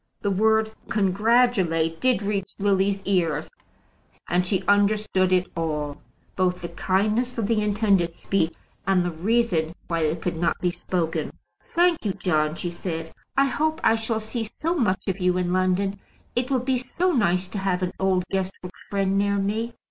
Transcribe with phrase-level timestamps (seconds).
[0.21, 3.47] The word "congratulate" did reach Lily's ears,
[4.27, 6.01] and she understood it all;
[6.35, 8.51] both the kindness of the intended speech
[8.87, 11.29] and the reason why it could not be spoken.
[11.67, 15.53] "Thank you, John," she said; "I hope I shall see so much of you in
[15.53, 15.99] London.
[16.35, 19.75] It will be so nice to have an old Guestwick friend near me."